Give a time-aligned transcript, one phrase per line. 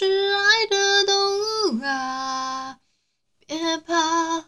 [0.00, 2.76] 是爱的动物啊，
[3.44, 4.44] 别怕，我们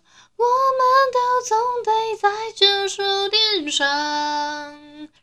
[1.13, 1.91] 都总得
[2.23, 3.89] 在这树垫上，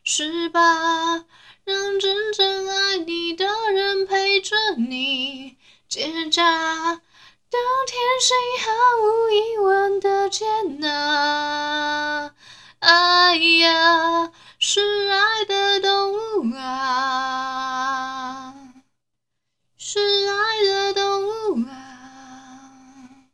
[0.04, 1.24] 是吧？
[1.64, 5.56] 让真正爱你的人陪着你，
[5.88, 8.70] 结扎到天星，毫
[9.06, 10.44] 无疑问的接
[10.78, 12.34] 纳。
[12.80, 18.07] 爱呀，是爱的动物啊。
[19.90, 23.24] 是爱的动物啊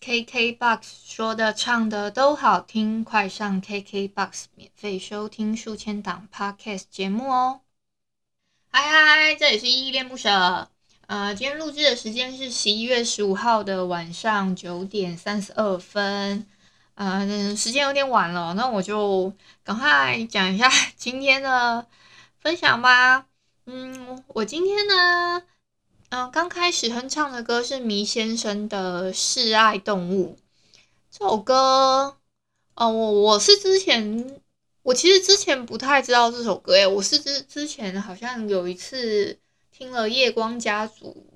[0.00, 7.62] ！KKBOX 说的唱的都好听，快上 KKBOX 免费收听数千档 Podcast 节目哦！
[8.68, 10.70] 嗨嗨，这里是依依恋不舍。
[11.08, 16.46] 呃，今天录制的时间是十一月十五号的晚上九点三十二分。
[16.94, 19.32] 呃，时间有点晚了，那我就
[19.64, 21.84] 赶快讲一下今天的
[22.38, 23.26] 分享吧。
[23.68, 25.42] 嗯，我今天呢，
[26.10, 30.36] 嗯、刚开始哼唱的歌是迷先生的《示爱动物》
[31.10, 32.16] 这首歌。
[32.76, 34.40] 哦、我我是之前，
[34.82, 39.36] 我其实之前不太知道这首歌诶，我是之之前好像有一次
[39.72, 41.26] 听了夜光家族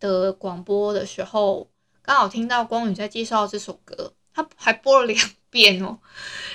[0.00, 1.70] 的广播的时候，
[2.02, 6.00] 刚好听到光宇在介绍这首歌，他还播了两遍哦。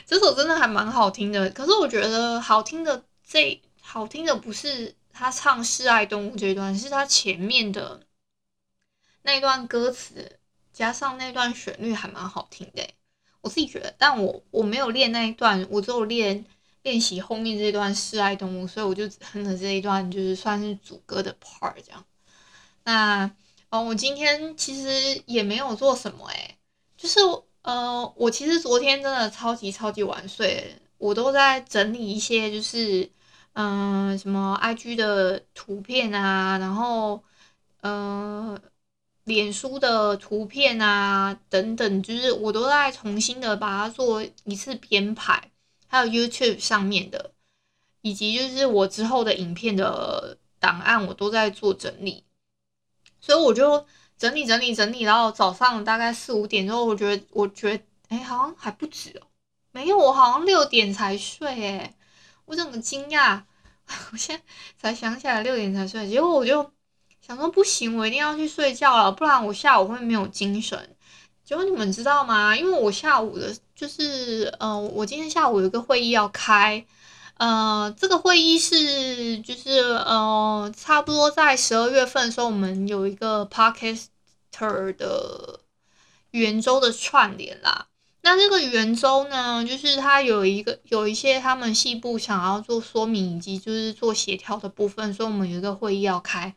[0.06, 4.94] 这首真的还蛮好听的，可是我觉得好听的这好听的不是。
[5.14, 8.02] 他唱《示爱动物》这一段是他前面的
[9.22, 10.40] 那一段歌词，
[10.74, 12.90] 加上那段旋律还蛮好听的，
[13.42, 13.94] 我自己觉得。
[13.98, 16.44] 但我我没有练那一段，我只有练
[16.82, 22.04] 练习后面这段《示爱动物》，所以我就哼了这一段，就是算是主歌的 part 这样。
[22.84, 23.30] 那
[23.70, 26.58] 哦，我今天其实也没有做什么，哎，
[26.98, 27.20] 就是
[27.62, 33.10] 呃，我其实昨天真的超级超级晚睡，我都在整理一些就是。
[33.54, 37.24] 嗯，什么 IG 的图片啊，然后
[37.82, 38.60] 嗯，
[39.26, 45.52] 脸书的图片啊，等等，就是我都在重新的把它做一次编排，
[45.88, 47.32] 还有 YouTube 上面的，
[48.02, 52.24] 以及就是我之后的影片的档案，我都在做整理，
[53.22, 53.86] 所以我就
[54.18, 59.28] 整理整理整理，然后早上大概四五点之后，我觉得我觉得哎，好像还不止哦，
[59.72, 61.94] 没有，我好像六点才睡哎。
[62.46, 63.42] 我整个惊讶，
[64.12, 64.44] 我现在
[64.78, 66.72] 才想起来六点才睡，结果我就
[67.22, 70.96] 想说不行，我一定要去睡觉了，不然我下午会没有精神。
[71.44, 72.56] 结果你们知道吗？
[72.56, 76.86] 因为我下午的，就是呃，我今天下午有个会议要开，
[77.36, 85.60] 呃，这个会议是就是呃，差不多在十二月份的时候，我们有一个 Podcaster 的
[86.32, 87.88] 圆周的串联啦。
[88.26, 96.56] 那这个圆周呢，就是它有一个有一些他们细部想要做说明以及就是做协调的部分，所以我们有一个会议要开。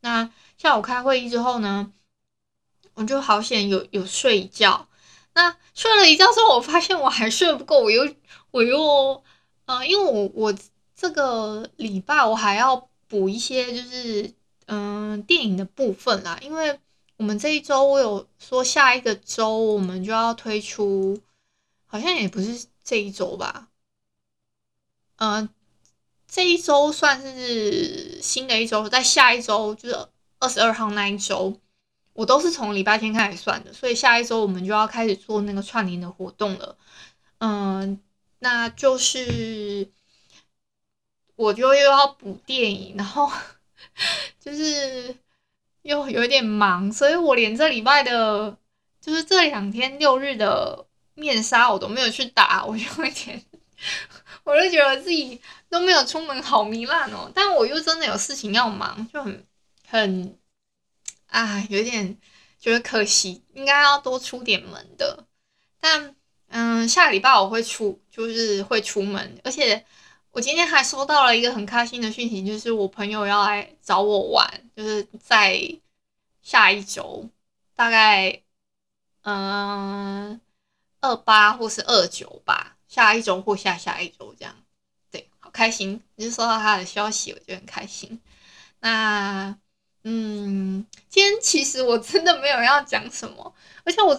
[0.00, 1.92] 那下午开会议之后呢，
[2.94, 4.86] 我就好险有有睡一觉。
[5.34, 8.08] 那睡了一觉之后，我发现我还睡不够，我又
[8.52, 9.22] 我又
[9.66, 10.54] 呃，因为我我
[10.94, 14.32] 这个礼拜我还要补一些就是
[14.66, 16.78] 嗯、电影的部分啦，因为。
[17.18, 21.20] 我们这一周我有说下一个周我们就要推出，
[21.84, 23.68] 好像也不是这一周吧，
[25.16, 25.48] 嗯，
[26.28, 30.08] 这一周算是新的一周，在下一周就是
[30.38, 31.60] 二十二号那一周，
[32.12, 36.78] 我都是从礼拜天开始算的，所以下一周我们就要开始做那个串联的活动了，
[37.38, 38.00] 嗯，
[38.38, 39.90] 那就是
[41.34, 43.28] 我就又要补电影，然后
[44.38, 45.16] 就是。
[45.88, 48.54] 又有点忙，所以我连这礼拜的，
[49.00, 53.42] 就是这两天六日的面纱我都没有去打，我就有点，
[54.44, 55.40] 我就觉得自己
[55.70, 57.32] 都没有出门，好糜烂哦。
[57.34, 59.46] 但我又真的有事情要忙，就很
[59.88, 60.38] 很，
[61.28, 62.18] 啊，有点
[62.60, 65.24] 觉得可惜，应该要多出点门的。
[65.80, 66.14] 但
[66.48, 69.86] 嗯，下礼拜我会出，就是会出门，而且。
[70.30, 75.60] 我今天还收到了一个很开心的讯息，就是我朋友要来找我玩，就是在
[76.42, 77.28] 下一周，
[77.74, 78.40] 大概
[79.22, 80.40] 嗯
[81.00, 84.54] 二八或是二九吧，下一周或下下一周这样。
[85.10, 88.20] 对，好开心，就收到他的消息，我就很开心。
[88.80, 89.56] 那
[90.04, 93.54] 嗯，今天其实我真的没有要讲什么，
[93.84, 94.14] 而且我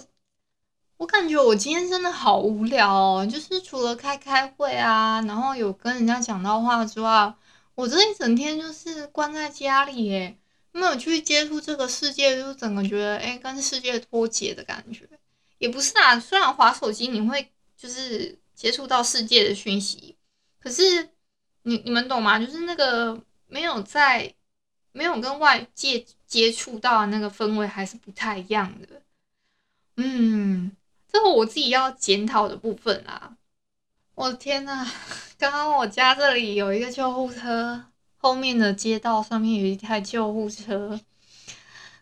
[0.99, 7.33] 我感觉我今天真的好无聊哦，就是除了开开会啊，然后有跟人家讲到话之外，
[7.73, 10.37] 我这一整天就是关在家里耶，
[10.73, 15.07] 没有去接触这个世界，就整个觉得哎，跟世界脱节的感觉。
[15.57, 20.17] 也不是啊，虽然滑手机你会就是接触到世界的讯息，
[20.59, 21.07] 可是
[21.63, 22.37] 你你们懂吗？
[22.37, 23.17] 就是那个
[23.47, 24.33] 没有在
[24.91, 29.01] 没有跟外界接触到的那个氛围还是不太一样的。
[29.95, 30.71] 嗯，
[31.11, 33.33] 这个我自己要检讨的部分啊。
[34.15, 34.87] 我的天呐，
[35.37, 37.83] 刚刚我家这里有一个救护车，
[38.17, 40.99] 后面的街道上面有一台救护车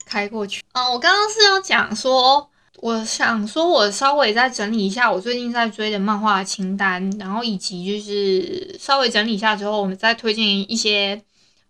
[0.05, 0.63] 开过去。
[0.73, 2.49] 啊，我刚刚是要讲说。
[2.79, 11.19] 我想说，我稍微再整理一下我最近在追的漫画清单，然后以及就是稍微整理一下之后，我们再推荐一些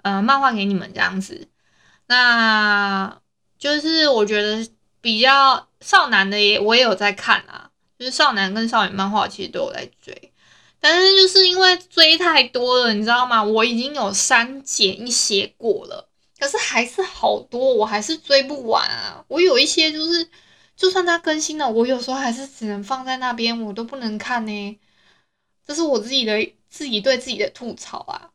[0.01, 1.47] 呃漫画给你们这样子。
[2.07, 3.21] 那
[3.57, 4.67] 就是我觉得
[5.07, 10.33] 比较少男的也我也有在看啊，就是少男跟少女漫画其实都有在追，
[10.81, 13.41] 但是就是因为追太多了，你知道吗？
[13.41, 19.23] 我已经有删减一些过了，可是还是好多，我还是追不完啊。
[19.29, 20.29] 我有一些就是。
[20.75, 24.79] 就算它更新了，我有时候还是只能放在那边，我都不能看呢。
[25.65, 28.29] 这是我自己的自己对自己的吐槽啊。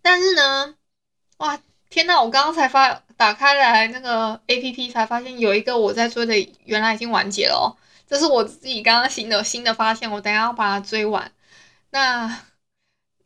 [0.00, 0.74] 但是呢，
[1.36, 1.60] 哇，
[1.94, 7.70] 天呐，我刚刚才发打开来那个 APP，才发现有一个我在追的，原来已经完结了哦。
[8.04, 11.30] 这是我自己刚刚新的新的发现，我等下要把它追完。
[11.90, 12.40] 那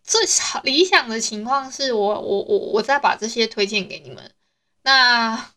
[0.04, 0.20] 最
[0.64, 4.30] 理想的情况是我我我我再把这些推荐给你们。
[4.82, 5.50] 那。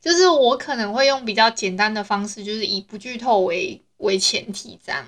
[0.00, 5.06] 就是我可能会用比较简单的方式，就是以不剧透为为前提这样。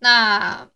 [0.00, 0.68] 那，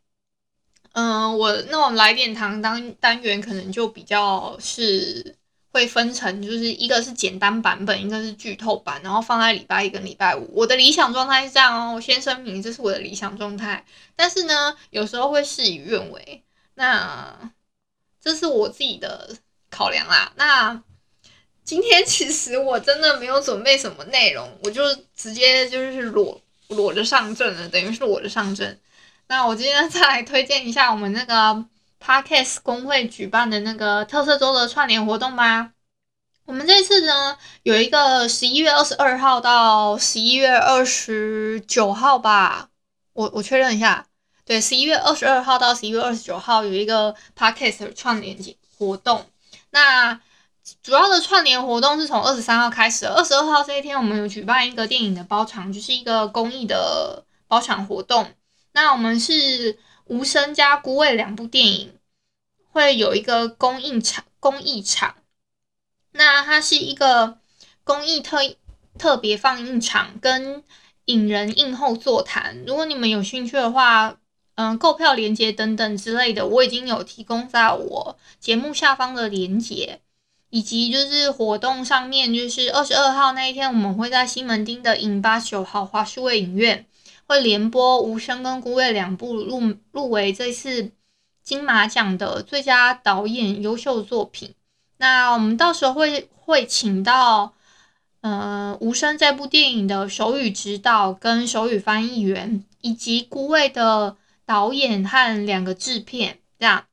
[0.93, 5.37] 嗯、我那种来点糖单单元可能就比较是
[5.73, 10.49] 会分成，就是一个是简单版本，一个是剧透版，然后放在礼拜一跟礼拜五。
[10.55, 13.85] 我的理想状态是这样哦，我先声明这是我的理想状态。
[14.17, 16.43] 但是呢，有时候会事与愿违，
[16.75, 17.50] 那
[18.20, 19.37] 这是我自己的
[19.70, 20.32] 考量啦。
[20.37, 20.82] 那。
[21.65, 24.82] 今天其实我真的没有准备什么内容，我就
[25.15, 28.81] 直接就是裸裸着上阵了，等于是裸着上阵。
[29.26, 31.62] 那我今天再来推荐一下我们那个
[32.02, 35.72] Podcast 公会举办的那个特色周的串联活动吗。
[36.44, 42.70] 我们这次呢有一个十一月二十二号到十一月二十九号吧，
[43.12, 44.06] 我我确认一下，
[44.46, 48.38] 对，十一月二十二号到十一月二十九号有一个 Podcast 串联
[48.78, 49.26] 活动。
[49.70, 50.18] 那
[50.82, 58.34] 主要的串联活动是从二十三号开始，二十二号这一天我们有举办一个电影的包场，就是一个公益的包场活动。
[58.72, 59.74] 那我们是
[60.08, 61.93] 《无声》加《孤味》两部电影
[62.72, 65.14] 会有一个公映场，公益场。
[66.12, 67.38] 那它是一个
[67.84, 68.38] 公益特
[68.99, 70.64] 特别放映场，跟
[71.05, 72.64] 影人映后座谈。
[72.66, 74.16] 如果你们有兴趣的话，
[74.56, 80.00] 嗯，购票链接等等之类的，我已经有提供在我节目下方的链接。
[80.50, 86.87] 以及就是活动上面，就是二十二号那一天，我们会在西门町的影八九号华数位影院
[87.28, 90.90] 会连播《无声》跟《孤味》两部入入围这次
[91.42, 94.55] 金马奖的最佳导演优秀作品。
[94.96, 97.53] 那我们到时候会会请到，
[98.22, 106.86] 呃，《无声》这部电影的手语指导跟手语翻译员，以及《孤味》的导演和两个制片，这样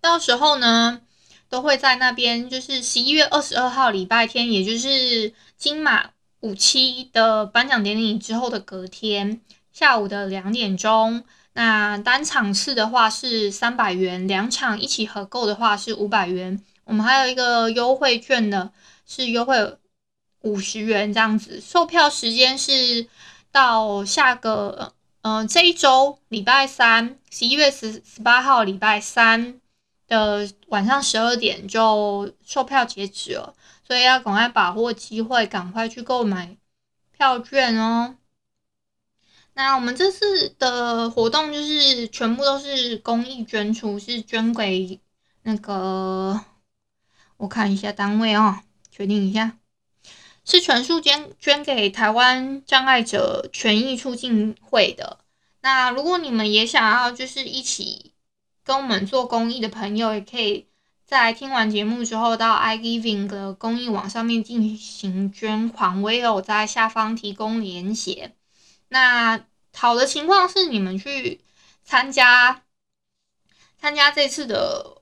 [0.00, 1.00] 到时候呢，
[1.48, 9.40] 都会在那边，就是十一月二十二号礼拜天，也就是金马五七的颁奖典礼之后的隔天
[9.72, 11.24] 下午的两点钟。
[11.52, 16.62] 那单场次的话是三百元，两场一起合购的话是五百元。
[16.84, 18.70] 我们还有一个优惠券呢，
[19.06, 19.76] 是优惠
[20.42, 21.60] 五十元这样子。
[21.60, 23.06] 售票时间是
[23.50, 24.92] 到下个，
[25.22, 29.60] 嗯、这一周礼拜三，十一月十十八号礼拜三。
[30.08, 33.54] 的晚上十二点就售票截止了，
[33.88, 36.58] 所以要赶快把握机会，赶快去购买
[37.16, 38.18] 票券哦。
[39.54, 45.00] 那我们这次的活动就是全部都是公益捐出，是捐给
[45.42, 46.44] 那个
[47.38, 49.58] 我看一下单位哦，确定一下，
[50.44, 55.20] 是全数捐捐给台湾障碍者权益促进会的。
[55.62, 58.12] 那如果你们也想要，就是一起。
[58.64, 60.66] 跟我们做公益的朋友，也可以
[61.08, 66.02] 在听完节目之后，到 iGiving 的公益网上面进行捐款。
[66.02, 68.34] 我也有在下方提供连结。
[68.88, 69.40] 那
[69.74, 71.40] 好的情况是，你们去
[71.82, 72.60] 参加
[73.80, 75.00] 参加这次的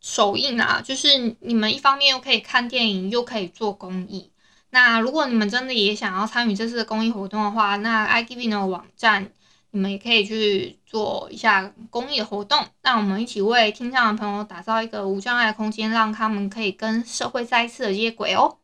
[0.00, 4.32] 首映啊，就是你们一方面又可以看电影，又可以做公益。
[4.70, 9.30] 那如果你们真的也想要参与这次的公益活动的话，那 iGiving 的网站，
[9.74, 12.64] 你们也可以去做一下公益活动。
[12.80, 18.58] 让我们一起为听障的朋友打造一个无障碍空间，让他们可以跟社会再一次的接轨哦。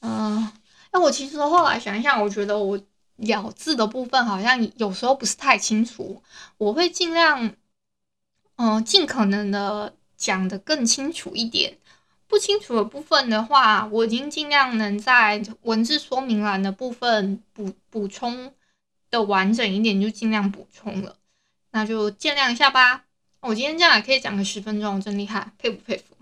[0.00, 0.52] 嗯、呃，
[0.92, 2.80] 那我其实后来想一下，我觉得我
[3.18, 6.20] 咬字的部分好像有时候不是太清楚，
[6.58, 7.46] 我会尽量，
[8.56, 11.78] 嗯、呃，尽可能的讲得更清楚一点。
[12.26, 18.52] 不清楚的部分的话，我已经尽量能在文字说明栏的部分补补充
[19.10, 21.16] 的完整一点，就尽量补充了。
[21.70, 23.04] 那就见谅一下吧。
[23.40, 26.16] 我今天这样也可以讲个十分钟，真厉害，佩服佩服。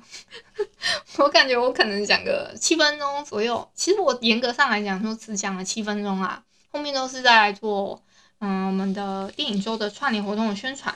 [1.23, 3.69] 我感觉我可能讲个七分钟左右。
[3.75, 8.03] 其实我严格上来讲，就只讲了七分钟啦，后面都是在做
[8.39, 10.95] 嗯我们的电影周的串联活动的宣传。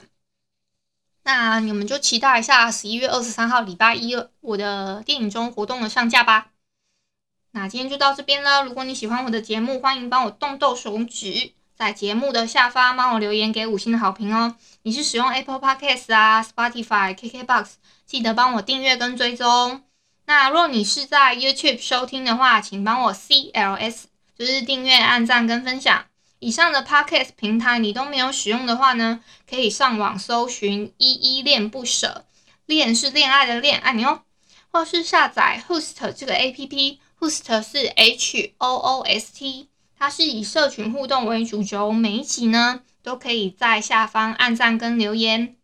[1.22, 6.50] 那你们就期待一下十一月二十三号礼拜一我的电影中活动的上架吧。
[7.50, 8.62] 那今天就到这边了。
[8.64, 14.56] 如果你喜欢我的节目，欢迎帮我动动手指，在节目的下方帮我留言给五星的好评哦。
[14.82, 17.66] 你是使用 Apple Podcast 啊、Spotify、KKBox，
[18.04, 19.84] 记得帮我订阅跟追踪。
[20.26, 24.06] 那若你是在 YouTube 收听的话，请帮我 CLS，
[24.36, 26.04] 就是订阅、按赞跟分享。
[26.40, 32.24] 以上的 Podcast 平台你都没有使用的话呢，可以上网搜寻依依恋不舍，
[32.66, 34.22] 恋是恋爱的恋，爱你哦，
[34.72, 39.68] 或是下载 Host 这个 APP，Host 是 H O O S T，
[39.98, 45.56] 它是以社群互动为主轴，每一集呢都可以在下方按赞跟留言。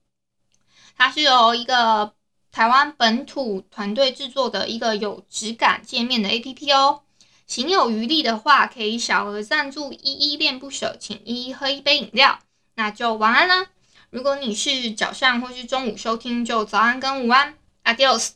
[0.97, 2.14] 它是由一个
[2.50, 7.03] 台湾本土团队制作的一个有质感界面的 APP 哦。
[7.47, 12.38] 行有余力的话，可以小额赞助，依依恋不舍，请依依喝一杯饮料。
[12.75, 13.67] 那就晚安啦！
[14.11, 18.31] 如果你是早上或是中午收听，就早安跟午安，Adios。